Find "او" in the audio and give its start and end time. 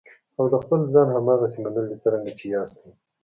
0.37-0.45